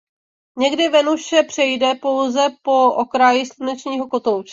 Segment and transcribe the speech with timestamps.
[0.57, 4.49] Někdy Venuše přejde pouze po okraji slunečního kotouče.